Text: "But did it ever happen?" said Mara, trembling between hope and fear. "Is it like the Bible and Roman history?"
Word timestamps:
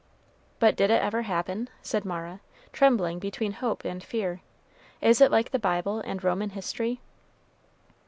"But 0.57 0.75
did 0.75 0.89
it 0.89 0.99
ever 0.99 1.21
happen?" 1.21 1.69
said 1.83 2.05
Mara, 2.05 2.39
trembling 2.73 3.19
between 3.19 3.51
hope 3.51 3.85
and 3.85 4.03
fear. 4.03 4.41
"Is 4.99 5.21
it 5.21 5.29
like 5.29 5.51
the 5.51 5.59
Bible 5.59 5.99
and 5.99 6.23
Roman 6.23 6.49
history?" 6.49 7.01